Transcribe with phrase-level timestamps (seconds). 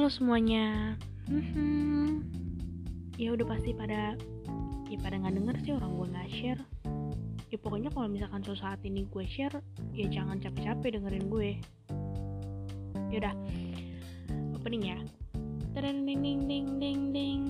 [0.00, 0.96] Halo semuanya.
[1.28, 2.24] Hmm,
[3.20, 4.16] ya udah pasti pada
[4.88, 6.62] ya pada nggak denger sih orang gue nggak share.
[7.52, 9.60] Ya pokoknya kalau misalkan suatu saat ini gue share,
[9.92, 11.50] ya jangan capek-capek dengerin gue.
[13.12, 13.36] Yaudah,
[14.56, 14.96] opening ya.
[15.76, 17.42] Tadang ding ding ding ding ding.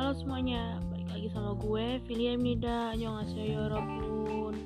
[0.00, 4.56] Halo semuanya, balik lagi sama gue, Filia Mida, annyeonghaseyo yorobun.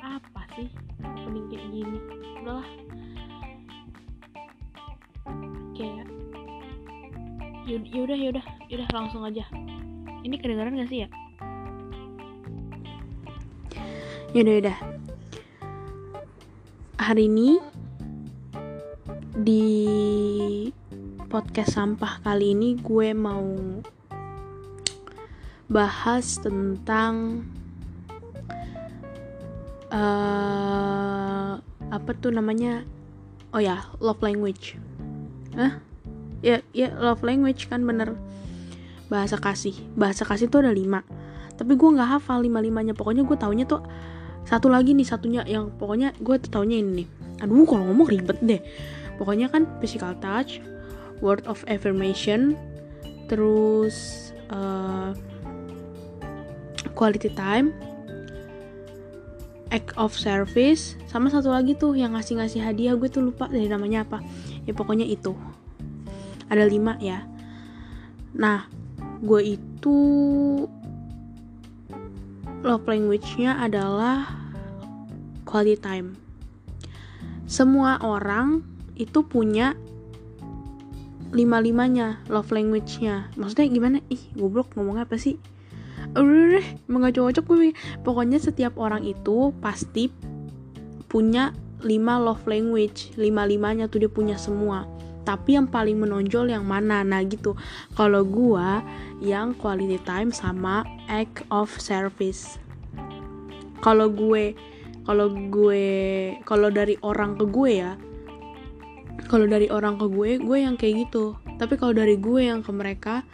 [0.00, 0.72] Apa sih
[1.04, 2.00] opening kayak gini?
[2.40, 2.64] Udahlah,
[7.70, 9.46] Yaudah, yaudah, yaudah, langsung aja.
[10.26, 11.08] Ini kedengaran gak sih ya?
[14.34, 14.78] Yaudah, yaudah.
[16.98, 17.62] Hari ini
[19.38, 19.70] di
[21.30, 23.54] podcast sampah kali ini gue mau
[25.70, 27.46] bahas tentang
[29.94, 31.54] uh,
[31.86, 32.82] apa tuh namanya?
[33.54, 34.74] Oh ya, love language.
[35.54, 35.89] Hah?
[36.40, 38.16] Ya ya love language kan bener.
[39.08, 39.74] Bahasa kasih.
[39.96, 41.04] Bahasa kasih tuh ada lima.
[41.56, 43.84] Tapi gue nggak hafal lima limanya pokoknya gue taunya tuh
[44.48, 47.08] satu lagi nih satunya yang pokoknya gue taunya ini nih.
[47.44, 48.60] Aduh kalau ngomong ribet deh.
[49.20, 50.64] Pokoknya kan physical touch
[51.20, 52.56] word of affirmation
[53.28, 55.12] terus uh,
[56.96, 57.76] quality time
[59.70, 62.96] act of service sama satu lagi tuh yang ngasih-ngasih hadiah.
[62.98, 64.18] Gue tuh lupa dari namanya apa.
[64.66, 65.36] Ya pokoknya itu
[66.50, 67.24] ada lima ya.
[68.34, 68.66] Nah
[69.22, 69.98] gue itu
[72.60, 74.28] love language-nya adalah
[75.48, 76.08] quality time.
[77.48, 78.62] Semua orang
[79.00, 79.72] itu punya
[81.30, 83.30] lima-limanya love language-nya.
[83.38, 83.96] Maksudnya gimana?
[84.10, 85.38] Ih goblok ngomongnya apa sih?
[86.12, 87.70] Udah deh nggak cocok gue
[88.02, 90.10] pokoknya setiap orang itu pasti
[91.06, 93.14] punya lima love language.
[93.14, 94.84] Lima limanya tuh dia punya semua
[95.24, 97.04] tapi yang paling menonjol yang mana?
[97.04, 97.56] Nah gitu.
[97.94, 98.80] Kalau gua
[99.20, 102.56] yang quality time sama act of service.
[103.80, 104.52] Kalau gue
[105.08, 105.84] kalau gue
[106.44, 107.96] kalau dari orang ke gue ya
[109.26, 111.36] kalau dari orang ke gue gue yang kayak gitu.
[111.56, 113.24] Tapi kalau dari gue yang ke mereka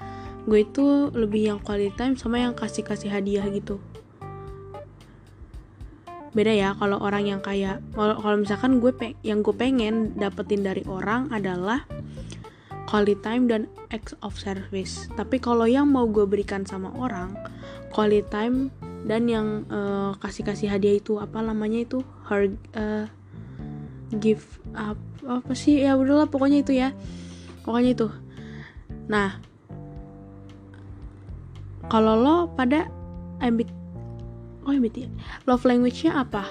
[0.46, 3.82] gue itu lebih yang quality time sama yang kasih kasih hadiah gitu
[6.36, 10.84] beda ya kalau orang yang kayak kalau misalkan gue pe yang gue pengen dapetin dari
[10.84, 11.88] orang adalah
[12.84, 15.08] quality time dan acts of service.
[15.16, 17.32] Tapi kalau yang mau gue berikan sama orang
[17.90, 18.68] quality time
[19.08, 23.08] dan yang uh, kasih kasih hadiah itu apa namanya itu her uh,
[24.20, 25.82] give up apa sih?
[25.82, 26.92] Ya udahlah pokoknya itu ya.
[27.66, 28.08] Pokoknya itu.
[29.08, 29.40] Nah
[31.88, 32.92] kalau lo pada
[33.42, 33.75] MBT
[34.66, 35.06] oh MBT
[35.46, 36.44] love language-nya apa?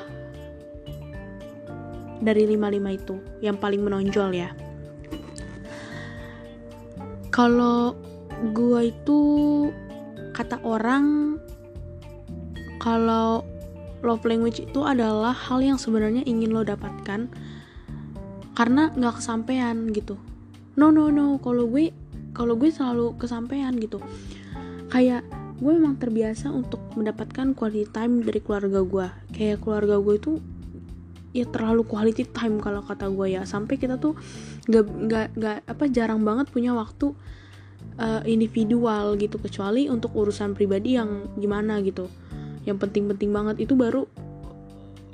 [2.23, 4.49] Dari lima-lima itu yang paling menonjol ya.
[7.29, 7.93] Kalau
[8.55, 9.19] gua itu
[10.31, 11.35] kata orang
[12.79, 13.43] kalau
[14.05, 17.27] love language itu adalah hal yang sebenarnya ingin lo dapatkan
[18.55, 20.15] karena nggak kesampaian gitu.
[20.79, 21.41] No no no.
[21.41, 21.91] Kalau gue
[22.31, 23.97] kalau gue selalu kesampaian gitu.
[24.93, 25.24] Kayak
[25.55, 29.07] gue memang terbiasa untuk mendapatkan quality time dari keluarga gue.
[29.31, 30.31] Kayak keluarga gue itu
[31.35, 33.47] ya terlalu quality time kalau kata gue ya.
[33.47, 34.19] Sampai kita tuh
[34.67, 37.15] gak nggak nggak apa jarang banget punya waktu
[37.95, 39.39] uh, individual gitu.
[39.39, 42.11] Kecuali untuk urusan pribadi yang gimana gitu.
[42.67, 44.03] Yang penting-penting banget itu baru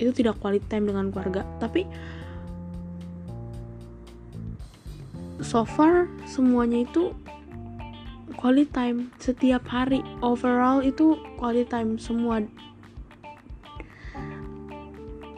[0.02, 1.46] itu tidak quality time dengan keluarga.
[1.62, 1.86] Tapi
[5.42, 7.14] so far semuanya itu
[8.36, 10.02] quality time setiap hari.
[10.24, 12.44] Overall itu quality time semua.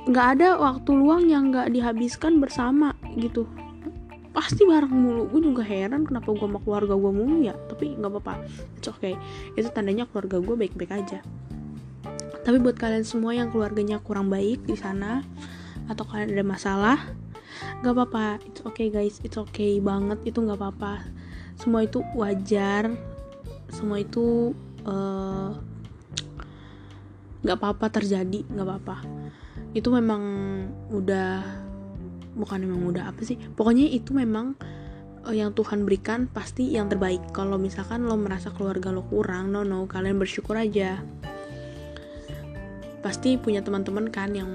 [0.04, 3.48] Nggak ada waktu luang yang nggak dihabiskan bersama gitu.
[4.36, 5.30] Pasti bareng mulu.
[5.30, 7.56] Gue juga heran kenapa gue sama keluarga gue mulu ya.
[7.70, 8.34] Tapi nggak apa-apa.
[8.76, 9.16] It's okay.
[9.56, 11.24] Itu tandanya keluarga gue baik-baik aja.
[12.44, 15.24] Tapi buat kalian semua yang keluarganya kurang baik di sana
[15.88, 17.00] atau kalian ada masalah
[17.80, 18.44] nggak apa-apa.
[18.44, 19.24] It's okay guys.
[19.24, 20.20] It's okay banget.
[20.28, 21.23] Itu nggak apa-apa
[21.64, 22.92] semua itu wajar.
[23.72, 24.52] Semua itu
[27.40, 29.00] nggak uh, apa-apa terjadi nggak apa-apa.
[29.72, 30.22] Itu memang
[30.92, 31.40] udah
[32.36, 33.40] bukan memang udah apa sih.
[33.56, 34.60] Pokoknya itu memang
[35.24, 37.32] uh, yang Tuhan berikan pasti yang terbaik.
[37.32, 41.00] Kalau misalkan lo merasa keluarga lo kurang no no kalian bersyukur aja.
[43.00, 44.52] Pasti punya teman-teman kan yang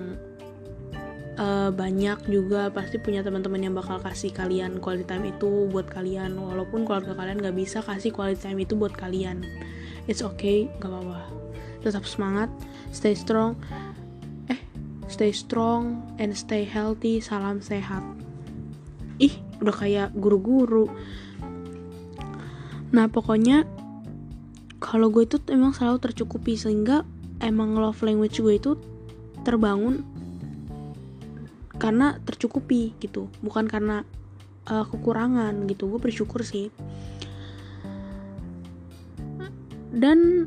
[1.38, 6.36] uh, banyak juga pasti punya teman-teman yang bakal kasih kalian quality time itu buat kalian.
[6.36, 9.46] Walaupun keluarga kalian gak bisa kasih quality time itu buat kalian.
[10.10, 11.30] It's okay gak apa-apa.
[11.80, 12.50] Tetap semangat
[12.90, 13.54] stay strong.
[14.50, 14.60] Eh
[15.06, 18.02] stay strong and stay healthy salam sehat.
[19.22, 20.90] Ih udah kayak guru-guru.
[22.90, 23.64] Nah pokoknya
[24.78, 27.02] kalau gue itu emang selalu tercukupi sehingga
[27.42, 28.72] emang love language gue itu
[29.42, 30.06] terbangun
[31.78, 33.30] karena tercukupi gitu.
[33.40, 34.02] Bukan karena
[34.68, 35.88] uh, kekurangan gitu.
[35.88, 36.68] Gue bersyukur sih.
[39.94, 40.46] Dan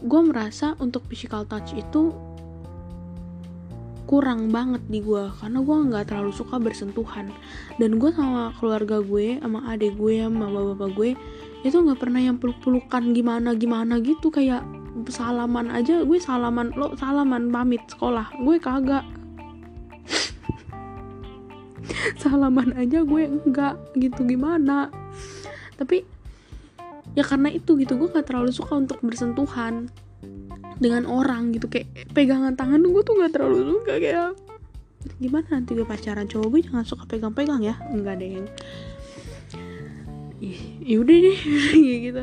[0.00, 2.14] gue merasa untuk physical touch itu
[4.08, 7.32] kurang banget di gue karena gue nggak terlalu suka bersentuhan.
[7.76, 11.10] Dan gue sama keluarga gue sama adik gue sama bapak-bapak gue
[11.60, 14.32] itu nggak pernah yang peluk-pelukan gimana gimana gitu.
[14.32, 14.64] Kayak
[15.06, 18.30] salaman aja gue salaman lo salaman pamit sekolah.
[18.42, 19.19] Gue kagak
[22.22, 24.90] salaman aja gue enggak gitu gimana?
[25.76, 26.04] Tapi
[27.18, 29.90] ya karena itu gitu gue gak terlalu suka untuk bersentuhan
[30.78, 31.66] dengan orang gitu.
[31.66, 34.36] Kayak pegangan tangan gue tuh gak terlalu suka kayak
[35.16, 36.28] gimana nanti gue pacaran?
[36.28, 37.74] Cowok gue jangan suka pegang-pegang ya?
[37.90, 38.46] Enggak deh.
[40.84, 41.38] Yaudah deh
[42.06, 42.22] gitu.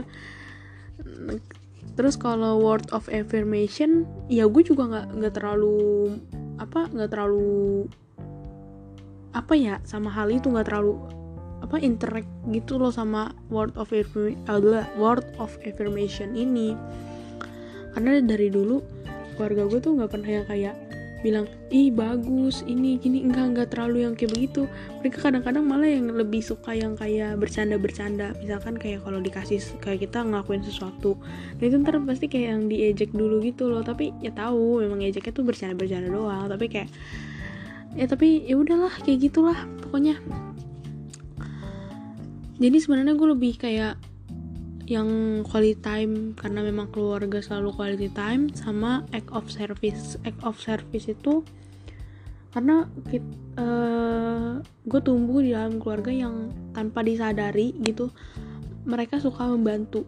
[1.97, 6.13] Terus kalau word of affirmation ya gue juga nggak nggak terlalu
[6.61, 7.89] apa nggak terlalu
[9.35, 10.95] apa ya sama hal itu nggak terlalu
[11.57, 16.77] apa interact gitu loh sama word of word of affirmation ini.
[17.97, 18.79] Karena dari dulu
[19.35, 20.75] keluarga gue tuh nggak pernah yang kayak
[21.25, 23.25] bilang ih bagus ini gini.
[23.25, 24.69] Enggak enggak terlalu yang kayak begitu.
[25.01, 28.37] Mereka kadang-kadang malah yang lebih suka yang kayak bercanda-bercanda.
[28.37, 31.17] Misalkan kayak kalau dikasih kayak kita ngelakuin sesuatu.
[31.57, 33.81] Nah itu ntar pasti kayak yang diejek dulu gitu loh.
[33.81, 36.45] Tapi ya tahu memang ejeknya tuh bercanda-bercanda doang.
[36.53, 36.89] Tapi kayak
[37.97, 40.21] ya tapi ya udahlah kayak gitulah pokoknya.
[42.57, 43.97] Jadi sebenarnya gue lebih kayak
[44.87, 50.15] yang quality time karena memang keluarga selalu quality time sama act of service.
[50.23, 51.41] Act of service itu
[52.53, 52.87] karena
[53.59, 58.09] uh, gue tumbuh di dalam keluarga yang tanpa disadari gitu
[58.87, 60.07] mereka suka membantu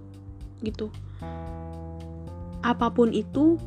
[0.64, 0.94] gitu.
[2.64, 3.60] Apa pun itu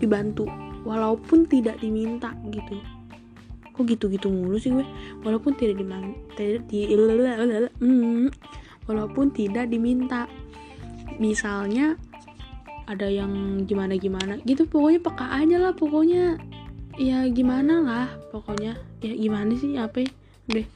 [0.00, 0.48] dibantu
[0.82, 2.78] walaupun tidak diminta gitu.
[3.72, 4.84] Kok gitu-gitu mulu sih gue?
[5.24, 6.80] Walaupun tidak diminta di
[8.86, 10.28] walaupun tidak diminta.
[11.16, 11.96] Misalnya
[12.90, 16.36] ada yang gimana gimana gitu pokoknya peka aja lah pokoknya.
[17.00, 18.76] Ya gimana lah pokoknya.
[19.00, 20.10] Ya gimana sih apa ya?
[20.50, 20.66] deh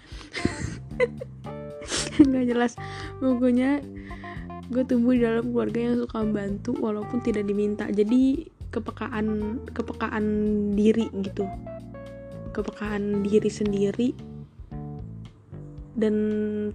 [2.26, 2.72] nggak jelas.
[3.20, 3.82] Pokoknya
[4.66, 7.86] gue tumbuh di dalam keluarga yang suka membantu walaupun tidak diminta.
[7.90, 10.24] Jadi kepekaan kepekaan
[10.76, 11.48] diri gitu.
[12.52, 14.08] Kepekaan diri sendiri
[15.96, 16.14] dan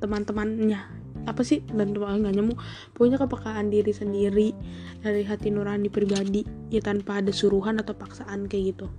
[0.01, 0.81] teman-temannya.
[1.29, 1.61] Apa sih?
[1.69, 2.57] Dan nggak nyamuk
[2.97, 4.57] punya kepekaan diri sendiri
[5.05, 6.41] dari hati nurani pribadi
[6.73, 8.89] ya tanpa ada suruhan atau paksaan kayak gitu.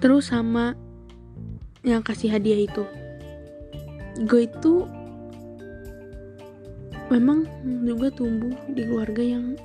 [0.00, 0.72] Terus sama
[1.84, 2.88] yang kasih hadiah itu.
[4.24, 4.88] Gue itu
[7.12, 7.44] memang
[7.84, 9.60] juga tumbuh di keluarga yang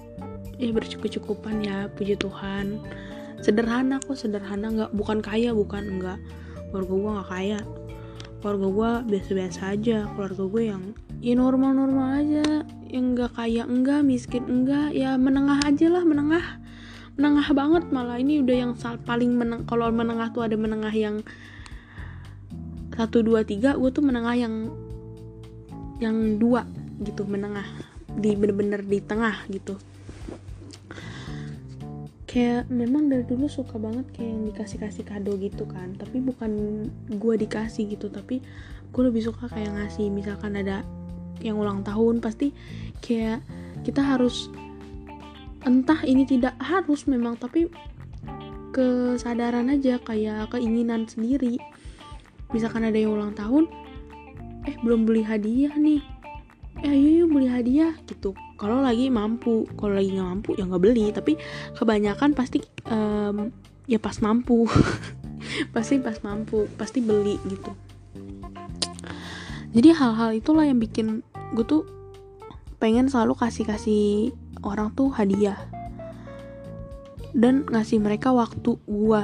[0.55, 2.79] ya bercukup-cukupan ya puji Tuhan.
[3.43, 4.71] Sederhana kok sederhana.
[4.71, 5.83] Nggak bukan kaya bukan.
[5.85, 6.19] Enggak
[6.71, 7.59] keluarga gue nggak kaya.
[8.39, 9.97] Keluarga gue biasa-biasa aja.
[10.15, 10.83] Keluarga gue yang
[11.19, 12.47] ya normal-normal aja.
[12.87, 14.95] Yang nggak kaya enggak miskin enggak.
[14.95, 16.45] Ya menengah aja lah menengah.
[17.15, 18.17] Menengah banget malah.
[18.19, 18.71] Ini udah yang
[19.03, 21.23] paling meneng kalau menengah tuh ada menengah yang
[22.95, 24.71] satu dua tiga gue tuh menengah yang
[25.99, 26.63] yang dua
[27.03, 27.27] gitu.
[27.27, 27.67] Menengah
[28.15, 29.75] di bener-bener di tengah gitu
[32.35, 35.95] kayak memang dari dulu suka banget kayak yang dikasih kasih kado gitu kan.
[35.95, 36.51] Tapi bukan
[37.15, 38.43] gue dikasih gitu tapi
[38.91, 40.11] gue lebih suka kayak ngasih.
[40.11, 40.83] Misalkan ada
[41.39, 42.51] yang ulang tahun pasti
[42.99, 43.39] kayak
[43.87, 44.51] kita harus
[45.63, 47.71] entah ini tidak harus memang tapi
[48.75, 51.55] kesadaran aja kayak keinginan sendiri.
[52.51, 53.71] Misalkan ada yang ulang tahun
[54.67, 56.03] eh belum beli hadiah nih.
[56.83, 60.83] Eh ayo yuk beli hadiah gitu kalau lagi mampu kalau lagi nggak mampu ya nggak
[60.83, 61.11] beli.
[61.11, 61.35] Tapi
[61.75, 63.51] kebanyakan pasti um,
[63.85, 64.65] ya pas mampu.
[65.45, 67.69] Pasti pas mampu pasti beli gitu.
[69.77, 71.21] Jadi hal-hal itulah yang bikin
[71.53, 71.85] gue tuh
[72.81, 74.33] pengen selalu kasih kasih
[74.65, 75.59] orang tuh hadiah.
[77.35, 79.23] Dan ngasih mereka waktu gue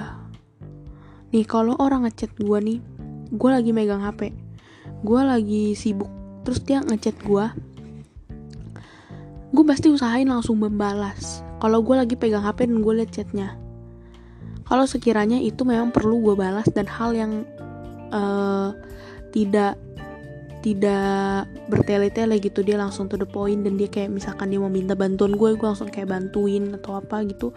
[1.32, 2.80] nih kalau orang ngechat gue nih
[3.32, 4.36] gue lagi megang hp
[5.02, 6.12] gue lagi sibuk.
[6.46, 7.46] Terus dia ngechat gue
[9.52, 11.44] gue pasti usahain langsung membalas.
[11.60, 13.60] Kalau gue lagi pegang HP dan gue liat chatnya.
[14.66, 17.44] Kalau sekiranya itu memang perlu gue balas dan hal yang
[18.16, 18.72] uh,
[19.36, 19.76] tidak
[20.62, 24.94] tidak bertele-tele gitu dia langsung to the point dan dia kayak misalkan dia mau minta
[24.94, 27.52] bantuan gue gue langsung kayak bantuin atau apa gitu.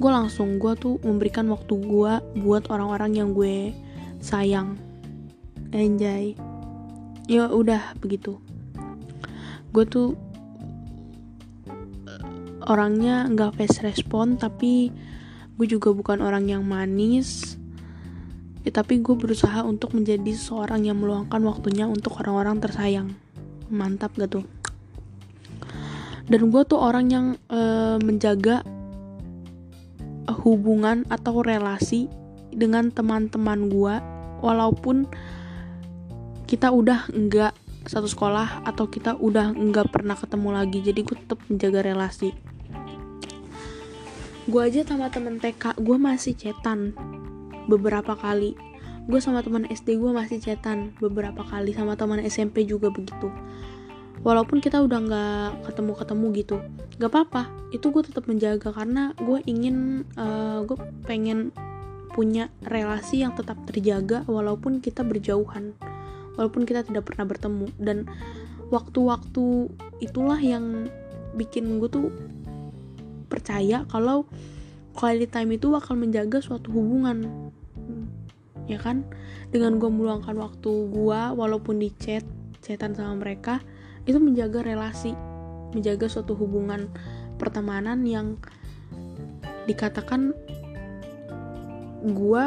[0.00, 3.76] Gue langsung gue tuh memberikan waktu gue buat orang-orang yang gue
[4.24, 4.80] sayang.
[5.76, 6.32] Enjoy
[7.28, 8.40] ya udah begitu.
[9.76, 10.16] Gue tuh
[12.68, 14.92] orangnya nggak face respon tapi
[15.58, 17.58] gue juga bukan orang yang manis.
[18.62, 23.16] Ya, tapi gue berusaha untuk menjadi seorang yang meluangkan waktunya untuk orang-orang tersayang.
[23.72, 24.46] Mantap gak tuh?
[26.28, 28.60] Dan gue tuh orang yang uh, menjaga
[30.44, 32.06] hubungan atau relasi
[32.52, 33.94] dengan teman-teman gue
[34.44, 35.08] walaupun
[36.44, 37.56] kita udah enggak
[37.88, 40.78] satu sekolah atau kita udah nggak pernah ketemu lagi.
[40.84, 42.36] Jadi gue tetap menjaga relasi
[44.48, 46.96] gue aja sama temen TK gue masih cetan
[47.68, 48.56] beberapa kali.
[49.04, 53.28] Gue sama teman SD gue masih cetan beberapa kali sama teman SMP juga begitu.
[54.24, 56.56] Walaupun kita udah nggak ketemu ketemu gitu
[56.96, 57.42] gak apa-apa.
[57.76, 61.52] Itu gue tetap menjaga karena gue ingin uh, gue pengen
[62.16, 65.76] punya relasi yang tetap terjaga walaupun kita berjauhan
[66.40, 67.68] walaupun kita tidak pernah bertemu.
[67.76, 68.08] Dan
[68.72, 69.68] waktu-waktu
[70.00, 70.88] itulah yang
[71.36, 72.08] bikin gue tuh
[73.28, 74.26] percaya kalau
[74.96, 77.52] quality time itu bakal menjaga suatu hubungan.
[78.66, 79.06] Ya kan?
[79.48, 82.26] Dengan gue meluangkan waktu gue walaupun di chat
[82.60, 83.62] chatan sama mereka
[84.04, 85.14] itu menjaga relasi
[85.72, 86.88] menjaga suatu hubungan
[87.36, 88.40] pertemanan yang
[89.68, 90.32] dikatakan
[92.02, 92.44] gue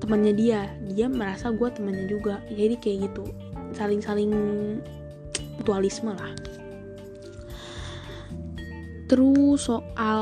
[0.00, 0.60] temannya dia.
[0.88, 2.40] Dia merasa gue temannya juga.
[2.48, 3.24] Jadi kayak gitu.
[3.76, 4.32] Saling-saling
[5.60, 6.32] mutualisme lah
[9.08, 10.20] terus soal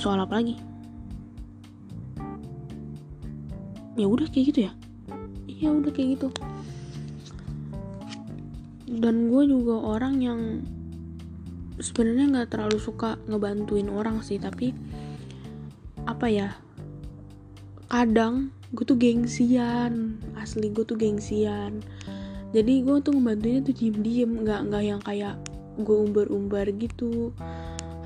[0.00, 0.56] soal apa lagi?
[3.96, 4.72] Ya udah kayak gitu ya?
[5.48, 6.28] Ya udah kayak gitu.
[8.86, 10.40] Dan gue juga orang yang
[11.76, 14.72] sebenarnya nggak terlalu suka ngebantuin orang sih tapi
[16.08, 16.48] apa ya?
[17.92, 21.80] Kadang gue tuh gengsian asli gue tuh gengsian
[22.54, 25.34] jadi gue tuh ngebantuinnya tuh diem diem nggak nggak yang kayak
[25.76, 27.34] gue umbar umbar gitu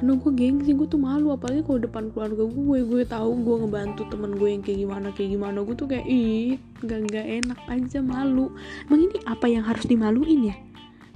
[0.01, 4.09] karena gue gengsi gue tuh malu apalagi kalau depan keluarga gue gue tahu gue ngebantu
[4.09, 5.61] temen gue yang kayak gimana kayak gimana.
[5.61, 8.49] Gue tuh kayak ih nggak nggak enak aja malu.
[8.89, 10.57] Emang ini apa yang harus dimaluin ya?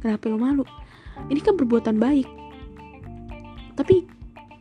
[0.04, 0.68] Kenapa lo malu?
[1.32, 2.28] Ini kan perbuatan baik.
[3.72, 4.04] Tapi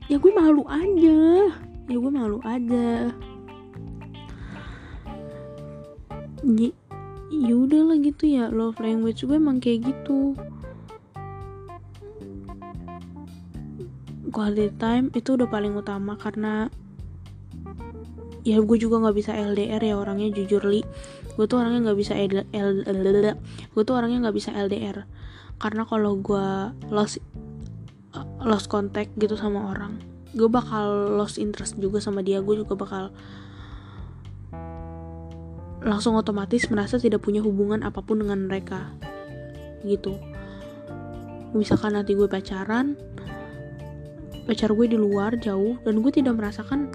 [0.08, 1.51] ya gue malu aja.
[1.91, 3.12] Ya gue malu aja.
[6.48, 6.72] Ya,
[7.41, 8.53] ya udah lah gitu ya.
[8.53, 10.37] Love language gue emang kayak gitu.
[14.33, 16.69] Quality time itu udah paling utama karena
[18.43, 20.85] ya gue juga nggak bisa LDR ya orangnya jujur li.
[21.33, 23.37] Gue tuh orangnya nggak bisa L, L, L, L,
[23.73, 25.09] gue tuh orangnya nggak bisa LDR
[25.57, 27.17] karena kalau gue lost
[28.45, 32.41] lost contact gitu sama orang gue bakal lost interest juga sama dia.
[32.41, 33.13] Gue juga bakal
[35.83, 38.91] langsung otomatis merasa tidak punya hubungan apa pun dengan mereka.
[39.83, 40.15] Gitu.
[41.53, 42.95] Misalkan nanti gue pacaran
[44.43, 46.91] pacar gue di luar jauh dan gue tidak merasakan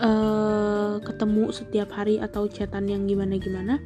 [0.00, 3.76] uh, ketemu setiap hari atau chatan yang gimana gimana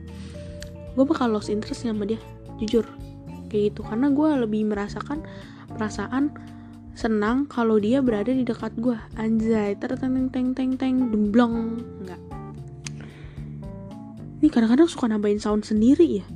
[0.95, 2.21] gue bakal lost interest sama dia
[2.59, 2.85] jujur.
[3.49, 3.81] Kayak gitu.
[3.87, 5.23] Karena gue lebih merasakan
[5.73, 6.35] perasaan
[6.93, 8.99] senang kalau dia berada di dekat gue.
[9.17, 12.42] Anjay terteng teng teng teng demblong enggak
[14.43, 16.27] ini kadang-kadang suka nambahin sound sendiri ya.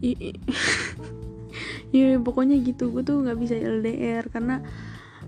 [1.94, 2.90] Ya pokoknya gitu.
[2.90, 4.60] Gue tuh nggak bisa LDR karena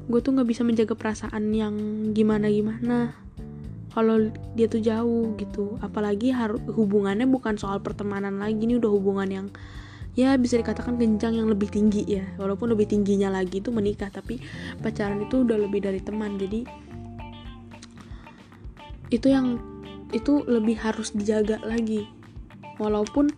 [0.08, 1.74] gue tuh nggak bisa menjaga perasaan yang
[2.16, 3.12] gimana gimana
[3.94, 5.78] kalau dia tuh jauh gitu.
[5.80, 6.34] Apalagi
[6.74, 8.58] hubungannya bukan soal pertemanan lagi.
[8.58, 9.46] Ini udah hubungan yang
[10.18, 12.26] ya bisa dikatakan kencang yang lebih tinggi ya.
[12.36, 14.42] Walaupun lebih tingginya lagi itu menikah tapi
[14.82, 16.36] pacaran itu udah lebih dari teman.
[16.36, 16.66] Jadi
[19.08, 19.56] itu yang
[20.12, 22.08] itu lebih harus dijaga lagi.
[22.78, 23.28] Walaupun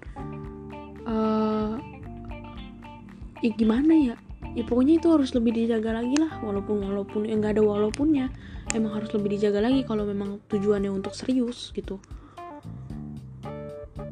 [1.09, 1.75] uh,
[3.41, 4.17] ya gimana ya
[4.53, 6.31] ya pokoknya itu harus lebih dijaga lagi lah.
[6.43, 8.31] Walaupun walaupun ya nggak ada walaupunnya
[8.75, 11.99] emang harus lebih dijaga lagi kalau memang tujuannya untuk serius gitu.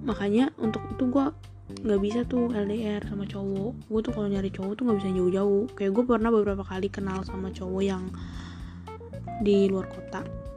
[0.02, 1.26] Makanya untuk itu gue
[1.68, 3.72] nggak bisa tuh LDR sama cowok.
[3.86, 5.64] Gue tuh kalau nyari cowok tuh nggak bisa jauh-jauh.
[5.76, 8.08] Kayak gue pernah beberapa kali kenal sama cowok yang
[9.38, 10.47] di luar kota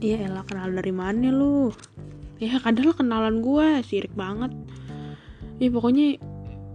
[0.00, 1.72] iya elah kenal dari mana lu?
[2.36, 4.52] Ya kadang kenalan gue sirik banget.
[5.56, 6.20] Ya pokoknya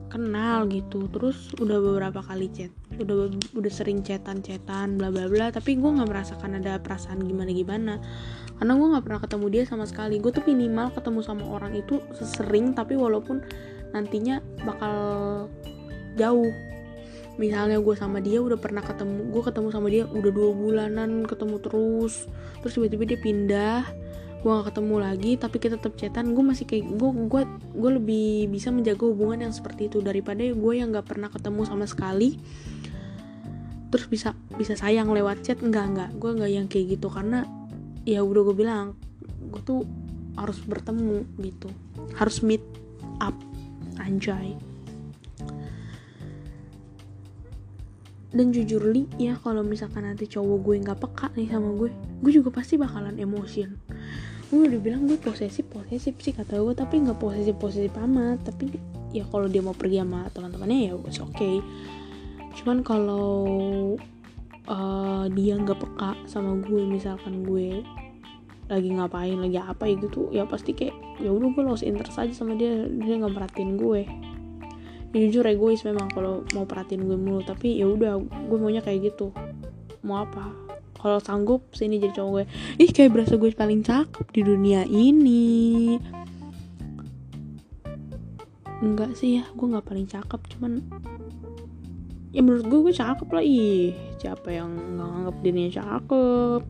[0.09, 1.05] kenal gitu.
[1.09, 5.53] Terus udah beberapa kali chat udah udah sering chatan chatan bla bla bla.
[5.53, 7.93] Tapi gue nggak merasakan ada perasaan gimana gimana
[8.61, 10.17] karena gue nggak pernah ketemu dia sama sekali.
[10.17, 13.41] Gue tuh minimal ketemu sama orang itu sesering tapi walaupun
[13.93, 14.95] nantinya bakal
[16.17, 16.49] jauh
[17.41, 21.57] misalnya gue sama dia udah pernah ketemu gue ketemu sama dia udah dua bulanan ketemu
[21.57, 22.29] terus.
[22.61, 23.81] Terus tiba-tiba dia pindah
[24.41, 27.41] gue gak ketemu lagi tapi kita tetap chatan gue masih kayak gue gue
[27.77, 31.89] gue lebih bisa menjaga hubungan yang seperti itu daripada gue yang nggak pernah ketemu sama
[31.89, 32.37] sekali.
[33.89, 37.49] Terus bisa bisa sayang lewat chat enggak enggak gue enggak yang kayak gitu karena
[38.05, 38.93] ya udah gue bilang
[39.49, 39.81] gue tuh
[40.37, 41.73] harus bertemu gitu.
[42.13, 42.61] Harus meet
[43.17, 43.33] up
[43.97, 44.57] anjay
[48.31, 51.91] dan jujur li ya kalau misalkan nanti cowok gue nggak peka nih sama gue
[52.23, 53.75] gue juga pasti bakalan emosion
[54.51, 58.43] gue udah bilang gue posesif posesif sih kata gue tapi nggak posesif posesif amat.
[58.43, 58.67] Tapi
[59.15, 61.63] ya kalau dia mau pergi sama teman-temannya ya oke okay.
[62.59, 63.47] Cuman kalau
[64.67, 67.79] uh, dia nggak peka sama gue misalkan gue
[68.67, 72.55] lagi ngapain lagi apa gitu ya pasti kayak ya udah gue lost interest aja sama
[72.55, 74.03] dia dia nggak perhatiin gue
[75.11, 77.43] jujur egois memang kalau mau perhatiin gue mulu.
[77.43, 79.35] Tapi ya udah gue maunya kayak gitu.
[80.07, 80.55] Mau apa?
[80.95, 82.45] Kalau sanggup sini jadi cowok gue.
[82.79, 85.97] Ih kayak berasa gue paling cakep di dunia ini.
[88.81, 90.41] Enggak sih ya gue nggak paling cakep.
[90.55, 90.79] Cuman
[92.31, 93.43] ya menurut gue gue cakep lah.
[93.43, 93.91] Ih
[94.21, 96.61] siapa yang nganggap dirinya cakep?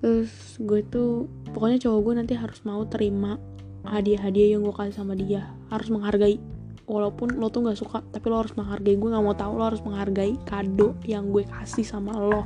[0.00, 3.36] Terus gue tuh pokoknya cowok gue nanti harus mau terima
[3.84, 6.36] hadiah-hadiah yang gue kasih sama dia harus menghargai.
[6.90, 8.98] Walaupun lo tuh nggak suka tapi lo harus menghargai.
[8.98, 12.44] Gue nggak mau tahu lo harus menghargai kado yang gue kasih sama lo.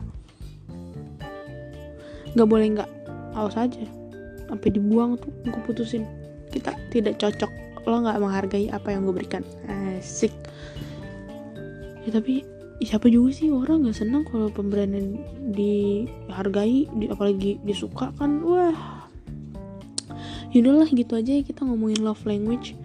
[2.37, 2.91] Nggak boleh nggak
[3.33, 3.81] awas aja.
[4.45, 6.05] Sampai dibuang tuh gue putusin.
[6.53, 7.51] Kita tidak cocok.
[7.89, 9.43] Lo nggak menghargai apa yang gue berikan.
[9.65, 10.33] Asik.
[12.05, 12.45] Ya tapi
[12.85, 15.17] siapa juga sih orang nggak senang kalau pemberian
[15.57, 18.45] dihargai di, apalagi disuka kan.
[18.45, 19.09] Wah.
[20.53, 22.79] Yaudahlah gitu aja ya kita ngomongin love language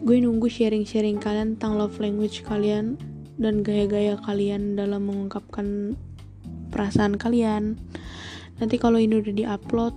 [0.00, 2.96] gue nunggu sharing-sharing kalian tentang love language kalian
[3.40, 5.96] dan gaya-gaya kalian dalam mengungkapkan
[6.72, 7.76] perasaan kalian.
[8.60, 9.94] Nanti kalau ini udah diupload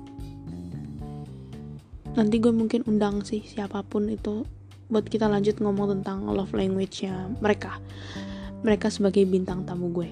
[2.13, 4.46] nanti gue mungkin undang sih siapa pun itu
[4.86, 7.82] buat kita lanjut ngomong tentang love language-nya mereka.
[8.63, 10.10] Mereka sebagai bintang tamu gue.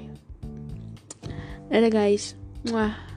[1.71, 2.35] Dadah guys.
[2.67, 3.10] Wah